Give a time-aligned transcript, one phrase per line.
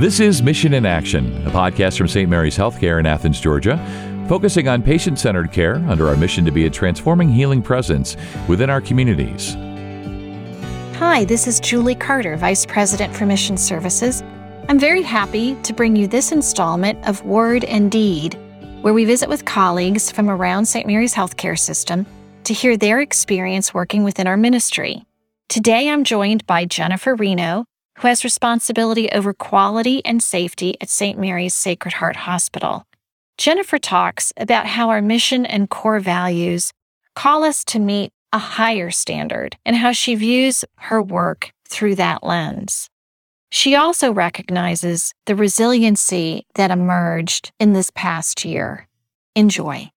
[0.00, 2.26] This is Mission in Action, a podcast from St.
[2.26, 3.76] Mary's Healthcare in Athens, Georgia,
[4.30, 8.16] focusing on patient centered care under our mission to be a transforming healing presence
[8.48, 9.52] within our communities.
[10.96, 14.22] Hi, this is Julie Carter, Vice President for Mission Services.
[14.70, 18.38] I'm very happy to bring you this installment of Word and Deed,
[18.80, 20.86] where we visit with colleagues from around St.
[20.86, 22.06] Mary's Healthcare System
[22.44, 25.04] to hear their experience working within our ministry.
[25.50, 27.66] Today I'm joined by Jennifer Reno,
[28.00, 31.18] who has responsibility over quality and safety at St.
[31.18, 32.86] Mary's Sacred Heart Hospital.
[33.36, 36.72] Jennifer talks about how our mission and core values
[37.14, 42.24] call us to meet a higher standard and how she views her work through that
[42.24, 42.88] lens.
[43.50, 48.88] She also recognizes the resiliency that emerged in this past year.
[49.34, 49.90] Enjoy.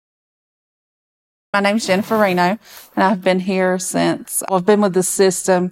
[1.53, 2.57] My name is Jennifer Reno,
[2.95, 5.71] and I've been here since, I've been with the system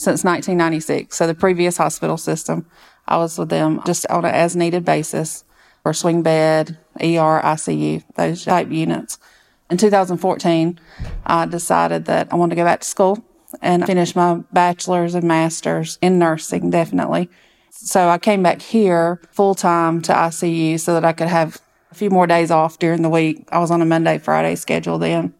[0.00, 1.14] since 1996.
[1.14, 2.64] So the previous hospital system,
[3.06, 5.44] I was with them just on an as needed basis
[5.82, 9.18] for swing bed, ER, ICU, those type units.
[9.70, 10.80] In 2014,
[11.26, 13.22] I decided that I wanted to go back to school
[13.60, 17.28] and finish my bachelor's and master's in nursing, definitely.
[17.68, 21.60] So I came back here full time to ICU so that I could have
[21.90, 23.46] a few more days off during the week.
[23.52, 25.34] I was on a Monday, Friday schedule then.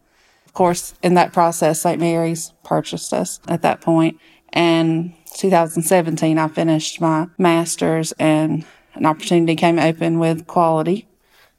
[0.45, 1.99] Of course, in that process, St.
[1.99, 4.19] Mary's purchased us at that point.
[4.53, 11.07] And 2017, I finished my master's and an opportunity came open with quality.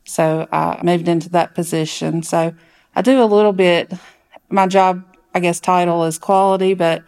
[0.04, 2.22] So I moved into that position.
[2.22, 2.52] So
[2.94, 3.92] I do a little bit,
[4.50, 7.02] my job, I guess, title is quality, but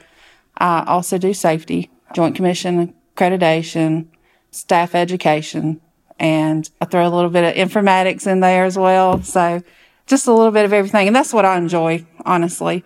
[0.56, 4.06] I also do safety, Joint Commission accreditation,
[4.50, 5.80] staff education,
[6.19, 9.22] and I throw a little bit of informatics in there as well.
[9.22, 9.62] So
[10.06, 11.06] just a little bit of everything.
[11.06, 12.84] And that's what I enjoy, honestly,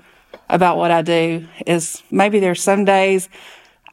[0.48, 3.28] about what I do is maybe there's some days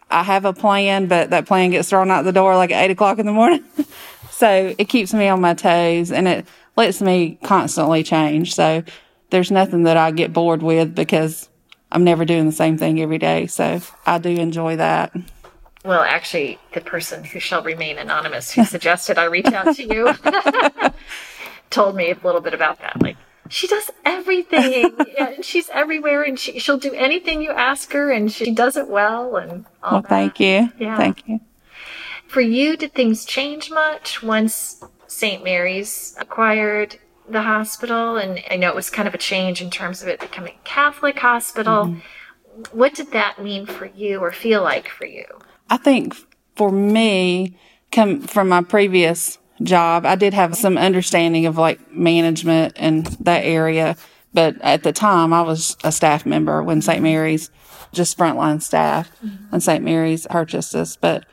[0.10, 2.92] I have a plan, but that plan gets thrown out the door like at eight
[2.92, 3.64] o'clock in the morning.
[4.32, 8.54] so it keeps me on my toes and it lets me constantly change.
[8.54, 8.84] So
[9.30, 11.50] there's nothing that I get bored with because
[11.92, 13.48] I'm never doing the same thing every day.
[13.48, 15.16] So I do enjoy that
[15.86, 20.12] well, actually, the person who shall remain anonymous who suggested I reach out to you
[21.70, 23.00] told me a little bit about that.
[23.02, 23.18] Like,
[23.50, 24.96] she does everything.
[25.42, 29.36] she's everywhere, and she she'll do anything you ask her, and she does it well.
[29.36, 30.10] And all well, that.
[30.10, 30.70] thank you.
[30.80, 31.40] Yeah, thank you.
[32.28, 35.44] For you, did things change much once St.
[35.44, 36.98] Mary's acquired
[37.30, 38.18] the hospital?
[38.18, 40.68] And I know it was kind of a change in terms of it becoming a
[40.68, 41.86] Catholic hospital.
[41.86, 42.78] Mm-hmm.
[42.78, 45.26] What did that mean for you, or feel like for you?
[45.70, 46.16] I think
[46.56, 47.58] for me,
[47.92, 53.46] come from my previous job, I did have some understanding of like management and that
[53.46, 53.96] area.
[54.34, 57.02] But at the time, I was a staff member when St.
[57.02, 57.50] Mary's,
[57.94, 59.54] just frontline staff, mm-hmm.
[59.54, 59.84] and St.
[59.84, 60.98] Mary's purchased us.
[60.98, 61.26] But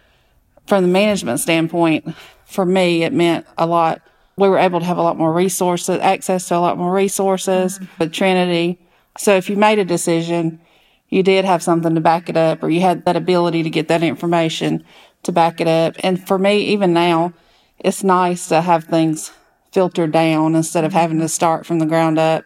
[0.66, 2.15] from the management standpoint,
[2.47, 4.03] for me, it meant a lot.
[4.37, 7.78] We were able to have a lot more resources, access to a lot more resources
[7.78, 7.87] mm-hmm.
[7.99, 8.78] with Trinity.
[9.19, 10.60] So if you made a decision,
[11.09, 13.89] you did have something to back it up or you had that ability to get
[13.89, 14.84] that information
[15.25, 15.97] to back it up.
[16.03, 17.34] And for me, even now,
[17.82, 19.32] it's nice to have things
[19.72, 22.44] filtered down instead of having to start from the ground up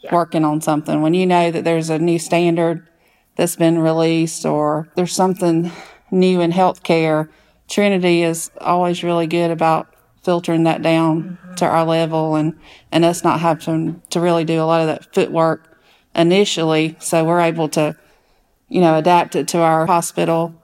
[0.00, 0.14] yeah.
[0.14, 1.02] working on something.
[1.02, 2.86] When you know that there's a new standard
[3.36, 5.70] that's been released or there's something
[6.10, 7.28] new in healthcare,
[7.68, 11.54] Trinity is always really good about filtering that down mm-hmm.
[11.54, 12.58] to our level and,
[12.92, 15.78] and us not having to really do a lot of that footwork
[16.14, 16.96] initially.
[17.00, 17.96] So we're able to
[18.68, 20.54] you know, adapt it to our hospital,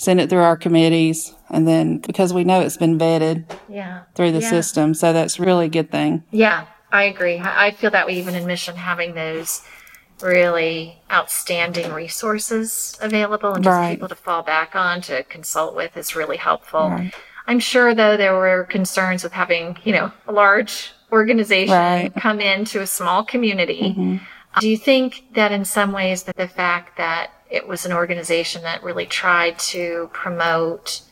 [0.00, 4.04] send it through our committees, and then because we know it's been vetted yeah.
[4.14, 4.48] through the yeah.
[4.48, 4.94] system.
[4.94, 6.24] So that's really a good thing.
[6.30, 7.38] Yeah, I agree.
[7.38, 9.62] I feel that way even in mission having those
[10.22, 13.90] really outstanding resources available and just right.
[13.90, 16.88] people to fall back on to consult with is really helpful.
[16.88, 17.12] Right.
[17.46, 22.14] I'm sure though there were concerns with having, you know, a large organization right.
[22.14, 23.94] come into a small community.
[23.96, 24.16] Mm-hmm.
[24.60, 28.62] Do you think that in some ways that the fact that it was an organization
[28.62, 31.02] that really tried to promote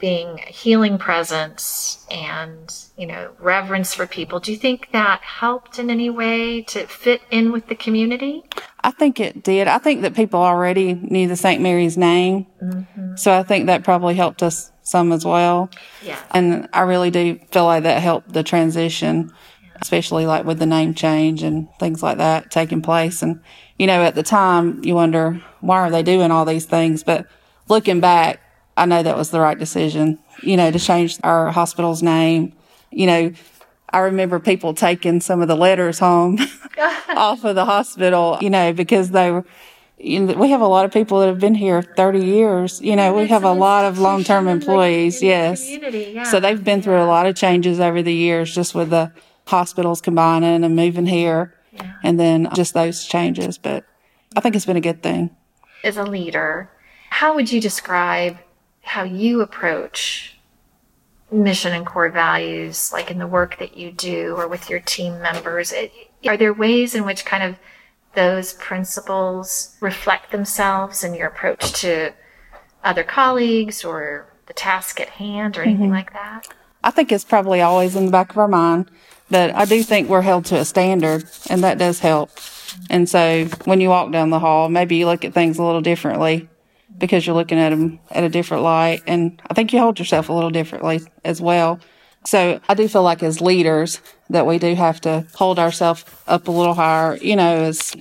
[0.00, 4.40] being a healing presence and you know reverence for people.
[4.40, 8.42] Do you think that helped in any way to fit in with the community?
[8.82, 9.68] I think it did.
[9.68, 12.46] I think that people already knew the st mary's name.
[12.62, 13.16] Mm-hmm.
[13.16, 15.70] so i think that probably helped us some as well.
[16.02, 16.18] Yeah.
[16.30, 19.30] And i really do feel like that helped the transition
[19.80, 23.40] especially like with the name change and things like that taking place and
[23.80, 27.02] you know, at the time you wonder, why are they doing all these things?
[27.02, 27.26] But
[27.66, 28.38] looking back,
[28.76, 32.52] I know that was the right decision, you know, to change our hospital's name.
[32.90, 33.32] You know,
[33.88, 36.38] I remember people taking some of the letters home
[37.08, 39.46] off of the hospital, you know, because they were,
[39.96, 42.82] you know, we have a lot of people that have been here 30 years.
[42.82, 45.22] You know, we have a lot of long term employees.
[45.22, 45.66] Yes.
[45.66, 46.24] Yeah.
[46.24, 49.10] So they've been through a lot of changes over the years just with the
[49.50, 51.92] hospitals combining and moving here Yeah.
[52.02, 53.58] and then just those changes.
[53.58, 53.84] But
[54.36, 55.36] I think it's been a good thing.
[55.84, 56.70] As a leader,
[57.10, 58.38] how would you describe
[58.82, 60.38] how you approach
[61.32, 65.20] mission and core values, like in the work that you do or with your team
[65.20, 65.72] members?
[65.72, 65.92] It-
[66.26, 67.56] Are there ways in which kind of
[68.14, 72.12] those principles reflect themselves in your approach to
[72.82, 75.94] other colleagues or the task at hand or anything mm-hmm.
[75.94, 76.48] like that?
[76.82, 78.90] I think it's probably always in the back of our mind,
[79.28, 82.30] but I do think we're held to a standard and that does help.
[82.88, 85.80] And so when you walk down the hall, maybe you look at things a little
[85.80, 86.48] differently
[86.98, 89.02] because you're looking at them at a different light.
[89.06, 91.80] And I think you hold yourself a little differently as well.
[92.24, 96.48] So I do feel like as leaders that we do have to hold ourselves up
[96.48, 97.94] a little higher, you know, as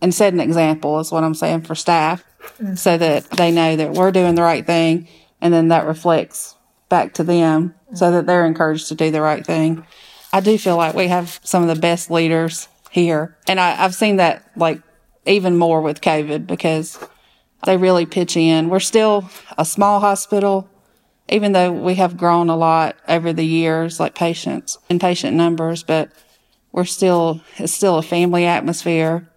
[0.00, 2.24] and set an example is what I'm saying for staff
[2.60, 2.78] mm.
[2.78, 5.08] so that they know that we're doing the right thing
[5.40, 6.54] and then that reflects
[6.88, 9.84] back to them so that they're encouraged to do the right thing.
[10.32, 13.36] I do feel like we have some of the best leaders here.
[13.46, 14.82] And I, I've seen that like
[15.26, 16.98] even more with COVID because
[17.64, 18.68] they really pitch in.
[18.68, 20.68] We're still a small hospital,
[21.28, 25.82] even though we have grown a lot over the years, like patients and patient numbers,
[25.82, 26.10] but
[26.72, 29.28] we're still, it's still a family atmosphere.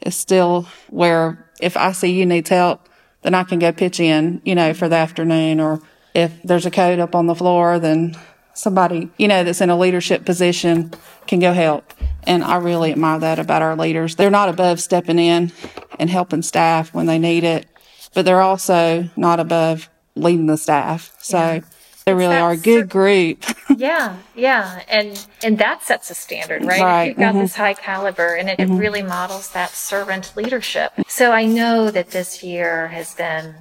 [0.00, 2.88] It's still where if ICU needs help,
[3.22, 5.60] then I can go pitch in, you know, for the afternoon.
[5.60, 5.80] Or
[6.14, 8.16] if there's a code up on the floor, then
[8.54, 10.92] somebody, you know, that's in a leadership position
[11.26, 11.92] can go help.
[12.24, 14.16] And I really admire that about our leaders.
[14.16, 15.52] They're not above stepping in
[15.98, 17.66] and helping staff when they need it,
[18.14, 21.14] but they're also not above leading the staff.
[21.18, 21.62] So
[22.04, 23.44] they really are a good group.
[23.76, 26.80] yeah, yeah, and and that sets a standard, right?
[26.80, 27.42] Right, you've got mhm.
[27.42, 30.92] this high caliber, and it, it really models that servant leadership.
[31.06, 33.54] So I know that this year has been.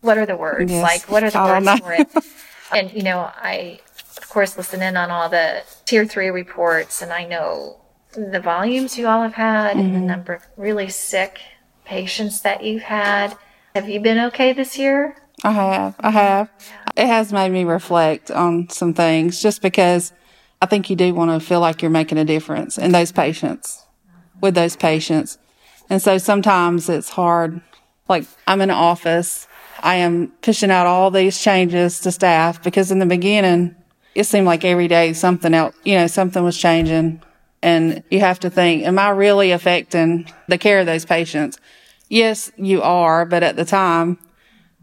[0.00, 0.70] What are the words?
[0.70, 0.82] Yes.
[0.82, 1.76] Like, what are the words know.
[1.78, 2.08] for it?
[2.74, 3.80] and you know, I
[4.16, 7.80] of course listen in on all the tier three reports, and I know
[8.14, 9.94] the volumes you all have had, and Mm-hmm.
[9.94, 11.40] the number of really sick
[11.84, 13.36] patients that you've had.
[13.74, 15.16] Have you been okay this year?
[15.44, 15.94] I have.
[16.00, 16.50] I have.
[16.96, 20.12] It has made me reflect on some things just because
[20.60, 23.84] I think you do want to feel like you're making a difference in those patients,
[24.40, 25.38] with those patients.
[25.88, 27.60] And so sometimes it's hard.
[28.08, 29.46] Like I'm in an office.
[29.80, 33.74] I am pushing out all these changes to staff because in the beginning,
[34.14, 37.22] it seemed like every day something else, you know, something was changing.
[37.62, 41.58] And you have to think, am I really affecting the care of those patients?
[42.08, 43.24] Yes, you are.
[43.24, 44.18] But at the time,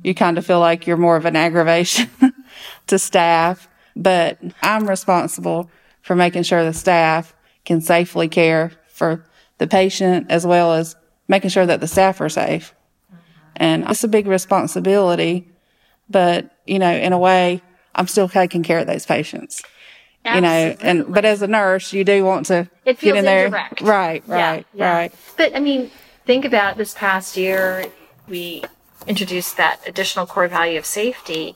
[0.03, 2.09] you kind of feel like you're more of an aggravation
[2.88, 3.68] to staff.
[3.95, 5.69] But I'm responsible
[6.01, 9.25] for making sure the staff can safely care for
[9.57, 10.95] the patient as well as
[11.27, 12.75] making sure that the staff are safe.
[13.56, 15.48] And it's a big responsibility,
[16.10, 17.62] but you know, in a way,
[17.94, 19.63] I'm still taking care of those patients.
[20.25, 23.25] You know, and but as a nurse, you do want to It get feels in
[23.25, 23.46] there.
[23.46, 23.81] indirect.
[23.81, 24.92] Right, Yeah, right, yeah.
[24.94, 25.13] right.
[25.38, 25.92] But I mean,
[26.25, 27.86] think about this past year,
[28.28, 28.63] we
[29.06, 31.56] introduced that additional core value of safety.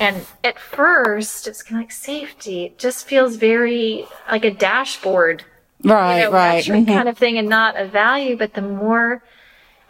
[0.00, 2.64] And at first, it's kind of like safety.
[2.64, 5.44] It just feels very like a dashboard,
[5.84, 6.64] Right, you know, right.
[6.64, 6.86] mhm.
[6.86, 8.38] kind of thing, and not a value.
[8.38, 9.22] But the more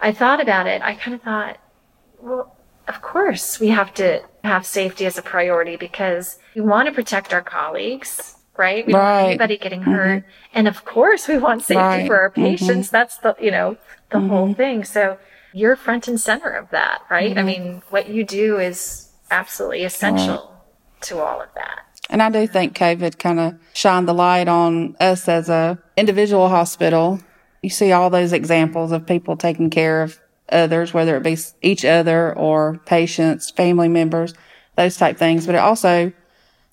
[0.00, 1.58] I thought about it, I kind of thought,
[2.20, 2.56] well,
[2.86, 7.34] of course we have to have safety as a priority because we want to protect
[7.34, 8.86] our colleagues, right?
[8.86, 9.92] We don't want anybody getting mm-hmm.
[9.92, 10.24] hurt.
[10.54, 12.06] And of course we want safety Right.
[12.06, 12.42] for our mm-hmm.
[12.42, 12.90] patients.
[12.90, 13.76] That's the, you know,
[14.10, 14.54] the whole mm-hmm.
[14.54, 14.84] thing.
[14.84, 15.18] So
[15.52, 17.36] you're front and center of that, right?
[17.36, 20.54] I mean, what you do is absolutely essential
[21.02, 21.80] to all of that.
[22.10, 26.48] And I do think COVID kind of shined the light on us as a individual
[26.48, 27.20] hospital.
[27.62, 31.84] You see all those examples of people taking care of others, whether it be each
[31.84, 34.34] other or patients, family members,
[34.76, 35.46] those type things.
[35.46, 36.12] But it also,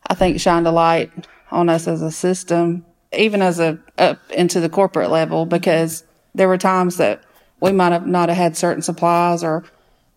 [0.07, 1.11] I think, shined a light
[1.51, 6.47] on us as a system, even as a up into the corporate level, because there
[6.47, 7.23] were times that
[7.59, 9.63] we might have not have had certain supplies or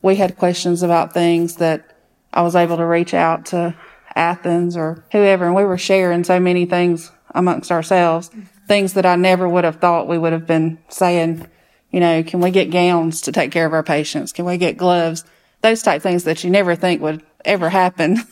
[0.03, 1.97] we had questions about things that
[2.33, 3.75] I was able to reach out to
[4.15, 8.31] Athens or whoever, and we were sharing so many things amongst ourselves,
[8.69, 11.47] things that I never would have thought we would have been saying.
[11.91, 14.33] You know, can we get gowns to take care of our patients?
[14.33, 15.25] Can we get gloves?
[15.63, 18.19] Those type things that you never think would ever happen.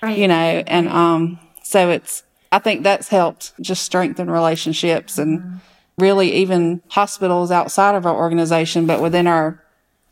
[0.00, 0.16] Right.
[0.16, 2.22] you know, and um, so it's.
[2.52, 5.60] I think that's helped just strengthen relationships and
[5.98, 9.62] really even hospitals outside of our organization, but within our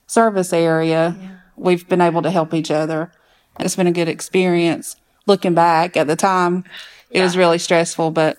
[0.09, 1.17] service area,
[1.57, 3.13] we've been able to help each other.
[3.61, 4.97] It's been a good experience.
[5.27, 6.65] Looking back at the time,
[7.11, 8.39] it was really stressful, but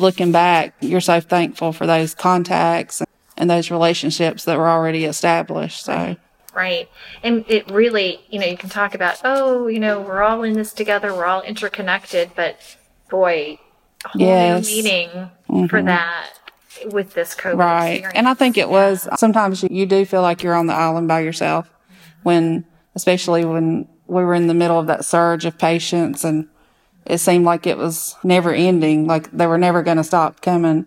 [0.00, 3.02] looking back, you're so thankful for those contacts
[3.36, 5.84] and those relationships that were already established.
[5.84, 6.16] So.
[6.54, 6.88] Right.
[7.22, 10.54] And it really, you know, you can talk about, oh, you know, we're all in
[10.54, 12.58] this together, we're all interconnected, but
[13.10, 13.58] boy,
[14.04, 14.68] a whole Yes.
[14.68, 15.10] new meaning
[15.68, 15.86] for mm-hmm.
[15.86, 16.30] that
[16.86, 17.88] with this COVID Right.
[17.90, 18.16] experience.
[18.16, 21.08] And I think it was sometimes you, you do feel like you're on the island
[21.08, 21.70] by yourself
[22.22, 22.64] when,
[22.94, 26.48] especially when we were in the middle of that surge of patients and
[27.08, 30.86] it seemed like it was never ending, like they were never going to stop coming.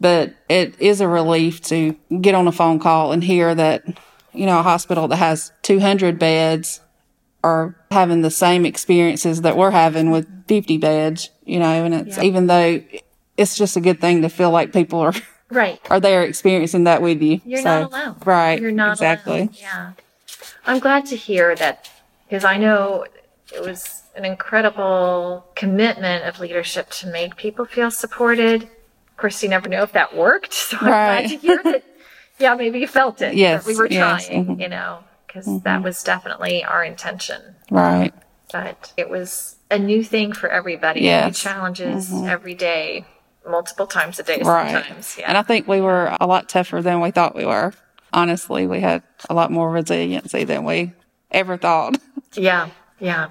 [0.00, 3.84] But it is a relief to get on a phone call and hear that,
[4.32, 6.80] you know, a hospital that has 200 beds
[7.42, 12.18] are having the same experiences that we're having with 50 beds, you know, and it's
[12.18, 12.82] even though
[13.36, 15.12] it's just a good thing to feel like people are
[15.50, 15.80] right.
[15.90, 17.40] are there experiencing that with you.
[17.44, 18.16] You're So, not alone.
[18.24, 18.60] Right.
[18.60, 19.34] You're not exactly.
[19.40, 19.50] alone.
[19.54, 19.92] Yeah.
[20.66, 21.88] I'm glad to hear that
[22.28, 23.04] because I know
[23.54, 28.64] it was an incredible commitment of leadership to make people feel supported.
[28.64, 30.52] Of course, you never know if that worked.
[30.70, 31.20] So I'm Right.
[31.26, 31.84] glad to hear that.
[32.38, 33.34] Yeah, maybe you felt it.
[33.34, 34.60] Yes, we were yes, trying, mhm.
[34.60, 37.40] you know, because that was definitely our intention.
[37.70, 38.12] Right.
[38.52, 41.00] But it was a new thing for everybody.
[41.00, 41.38] New Yes.
[41.38, 43.04] challenges every day,
[43.48, 44.72] multiple times a day Right.
[44.72, 45.16] sometimes.
[45.18, 45.28] Yeah.
[45.28, 47.72] And I think we were a lot tougher than we thought we were.
[48.12, 50.92] Honestly, we had a lot more resiliency than we
[51.30, 51.98] ever thought.
[52.34, 52.68] Yeah,
[52.98, 53.28] yeah.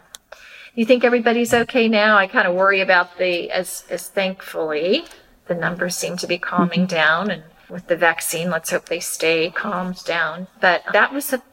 [0.75, 2.17] You think everybody's okay now?
[2.17, 5.05] I kind of worry about the as as thankfully
[5.47, 6.95] the numbers seem to be calming Mm-hmm.
[6.95, 10.47] down, and with the vaccine, let's hope they stay calmed down.
[10.61, 11.43] But that was a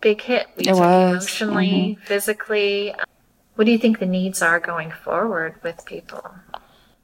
[0.00, 0.46] big hit.
[0.56, 1.10] We It was, Mm-hmm.
[1.12, 2.94] emotionally, physically.
[3.54, 6.24] What do you think the needs are going forward with people?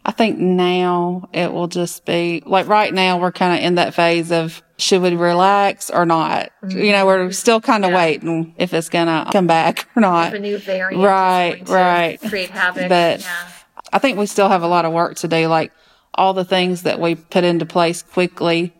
[0.05, 3.95] I think now it will just be like right now we're kind of in that
[3.95, 6.51] phase of should we relax or not?
[6.67, 7.33] You know, we're mm-hmm.
[7.33, 7.97] still kind of Yeah.
[7.97, 10.33] waiting if it's going to come back or not.
[10.33, 12.21] The new variant, Right, is going to right.
[12.21, 12.89] create havoc.
[12.89, 13.49] But- yeah,
[13.93, 15.49] I think we still have a lot of work to do.
[15.49, 15.73] Like
[16.15, 18.73] all the things that we put into place quickly,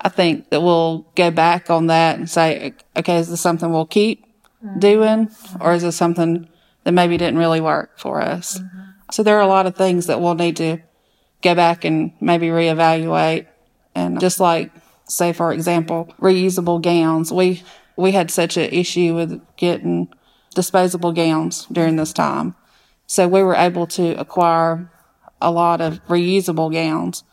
[0.00, 3.86] I think that we'll go back on that and say, okay, is this something we'll
[3.86, 4.26] keep
[4.64, 4.78] mm-hmm.
[4.78, 6.48] doing or is this something
[6.84, 8.58] that maybe didn't really work for us?
[8.58, 8.87] Mm-hmm.
[9.10, 10.78] So there are a lot of things that we'll need to
[11.42, 13.46] go back and maybe reevaluate.
[13.94, 14.70] And just like,
[15.08, 17.62] say, for example, reusable gowns, we,
[17.96, 20.08] we had such an issue with getting
[20.54, 22.54] disposable gowns during this time.
[23.06, 24.90] So we were able to acquire
[25.40, 27.24] a lot of reusable gowns.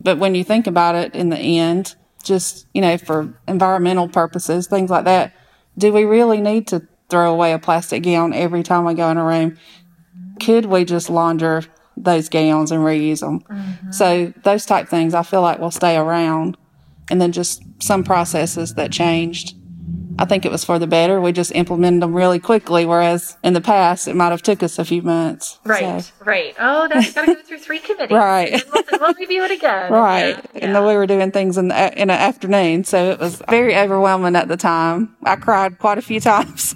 [0.00, 4.66] But when you think about it in the end, just, you know, for environmental purposes,
[4.66, 5.34] things like that,
[5.76, 9.16] do we really need to throw away a plastic gown every time we go in
[9.16, 9.58] a room?
[10.40, 11.62] Could we just launder
[11.96, 13.40] those gowns and reuse them?
[13.40, 13.90] Mm-hmm.
[13.92, 16.56] So those type things I feel like will stay around.
[17.10, 19.54] And then just some processes that changed.
[20.16, 21.20] I think it was for the better.
[21.20, 24.78] We just implemented them really quickly, whereas in the past it might have took us
[24.78, 25.58] a few months.
[25.64, 26.54] right, So- right.
[26.58, 28.10] Oh, that's got to go through three committees.
[28.16, 28.52] Right.
[28.52, 29.92] And We'll, we'll review it again.
[29.92, 30.36] Right.
[30.54, 32.84] Yeah, And then we were doing things in the, in the afternoon.
[32.84, 35.14] So it was very overwhelming at the time.
[35.24, 36.74] I cried quite a few times.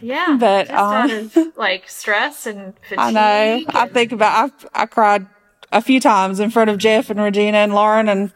[0.00, 2.98] Yeah, But, um, of like stress and fatigue.
[2.98, 3.64] I know.
[3.68, 5.26] I think about, I, I cried
[5.72, 8.08] a few times in front of Jeff and Regina and Lauren.
[8.08, 8.32] And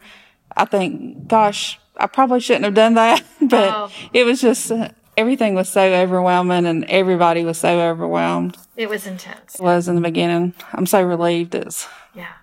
[0.55, 3.23] I think, gosh, I probably shouldn't have done that.
[3.41, 3.91] But Oh.
[4.13, 8.57] it was just, uh, everything was so overwhelming and everybody was so overwhelmed.
[8.75, 9.55] it was intense.
[9.55, 10.53] It was in the beginning.
[10.73, 12.33] I'm so relieved it's, Yeah,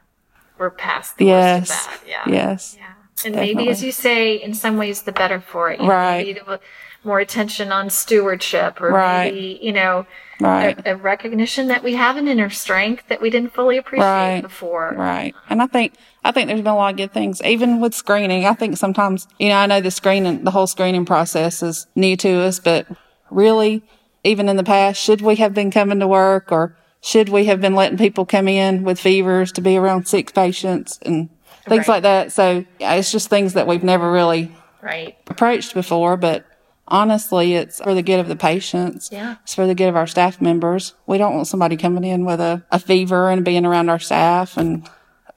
[0.58, 1.68] we're past the yes.
[1.70, 2.08] worst of that.
[2.08, 2.76] Yeah, Yes.
[2.78, 2.86] yeah.
[3.24, 5.78] And maybe, as you say, in some ways, the better for it.
[5.78, 6.26] You know, Right.
[6.26, 6.60] maybe the-
[7.04, 9.32] more attention on stewardship, or Right.
[9.32, 10.06] maybe you know,
[10.40, 10.78] Right.
[10.86, 14.42] a, a recognition that we have an inner strength that we didn't fully appreciate Right.
[14.42, 14.94] before.
[14.96, 15.34] Right.
[15.48, 17.40] And I think I think there's been a lot of good things.
[17.42, 21.04] Even with screening, I think sometimes you know, I know the screening the whole screening
[21.04, 22.86] process is new to us, but
[23.30, 23.82] really
[24.24, 27.60] even in the past, should we have been coming to work or should we have
[27.60, 31.30] been letting people come in with fevers to be around sick patients and
[31.66, 31.94] things Right.
[31.94, 32.32] like that?
[32.32, 34.52] So yeah, it's just things that we've never really
[34.82, 35.16] Right.
[35.28, 36.44] approached before, but
[36.90, 39.10] honestly, it's for the good of the patients.
[39.12, 39.36] Yeah.
[39.42, 40.94] It's for the good of our staff members.
[41.06, 44.56] We don't want somebody coming in with a, a fever and being around our staff
[44.56, 44.88] and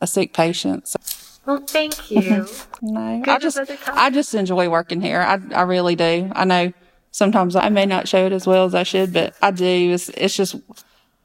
[0.01, 0.87] a sick patient.
[0.87, 0.99] So,
[1.45, 2.47] Well, thank you.
[2.81, 3.59] no, Good I just.
[3.87, 5.21] I just enjoy working here.
[5.21, 6.31] I, I really do.
[6.33, 6.73] I know
[7.11, 9.91] sometimes I may not show it as well as I should, but I do.
[9.93, 10.55] It's, it's just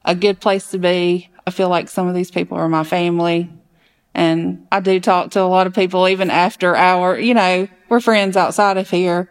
[0.05, 1.29] a good place to be.
[1.45, 3.49] I feel like some of these people are my family.
[4.13, 7.99] And I do talk to a lot of people even after our, you know, we're
[7.99, 9.29] friends outside of here.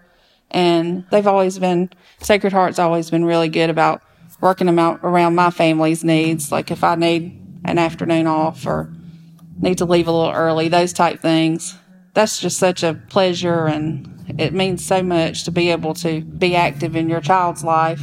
[0.51, 1.91] And they've always been,
[2.21, 4.03] Sacred Heart's always been really good about
[4.41, 6.51] working them out around my family's needs.
[6.51, 8.93] Like if I need an afternoon off or
[9.61, 11.77] need to leave a little early, those type things.
[12.15, 16.55] That's just such a pleasure and it means so much to be able to be
[16.57, 18.01] active in your child's life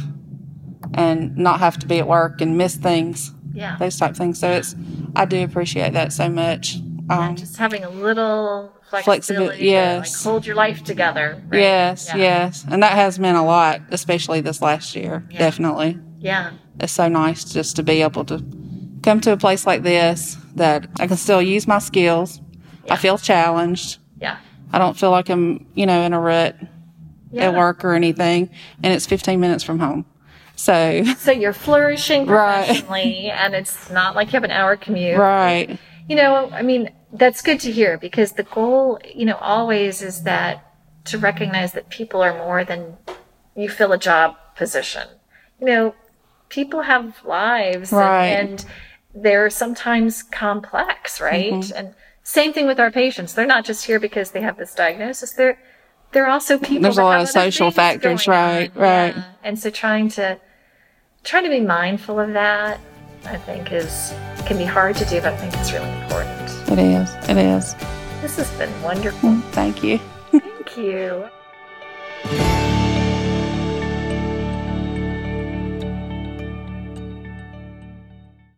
[0.94, 3.76] and not have to be at work and miss things Yeah.
[3.78, 4.38] those type things.
[4.38, 4.74] So it's,
[5.14, 6.78] I do appreciate that so much.
[7.08, 10.24] Um, just having a little Flexibi- flexibility, to, yes.
[10.24, 11.40] like hold your life together.
[11.48, 11.60] right?
[11.60, 12.16] Yes, Yeah.
[12.16, 12.64] yes.
[12.70, 15.24] And that has meant a lot, especially this last year.
[15.30, 15.38] Yeah.
[15.38, 15.98] Definitely.
[16.18, 16.50] Yeah.
[16.80, 18.44] It's so nice just to be able to
[19.02, 22.40] come to a place like this that I can still use my skills.
[22.90, 23.98] I feel challenged.
[24.20, 24.38] Yeah.
[24.72, 26.56] I don't feel like I'm, you know, in a rut
[27.30, 27.48] Yeah.
[27.50, 28.50] at work or anything.
[28.82, 30.06] And it's 15 minutes from home.
[30.56, 32.66] So, So you're flourishing Right.
[32.66, 35.18] professionally, and it's not like you have an hour commute.
[35.18, 35.78] right.
[36.08, 40.22] You know, I mean, that's good to hear because the goal, you know, always is
[40.24, 40.62] that
[41.04, 42.96] to recognize that people are more than
[43.54, 45.06] you fill a job position.
[45.60, 45.94] You know,
[46.48, 48.26] people have lives and- Right.
[48.26, 48.64] and,
[49.18, 51.50] they're sometimes complex, right?
[51.50, 51.74] Mm-hmm.
[51.74, 53.32] And same thing with our patients.
[53.32, 55.32] They're not just here because they have this diagnosis.
[55.32, 55.58] They're
[56.12, 56.82] they're also people.
[56.82, 58.82] There's a lot of social factors, right, on.
[58.82, 59.16] right.
[59.16, 59.24] Yeah.
[59.42, 60.38] And so trying to
[61.24, 62.78] trying to be mindful of that,
[63.24, 64.12] I think, is
[64.44, 66.45] can be hard to do, but I think it's really important.
[66.76, 67.14] It is.
[67.30, 67.74] It is.
[68.20, 69.30] This has been wonderful.
[69.30, 69.98] Mm, thank you.
[70.30, 72.55] Thank you.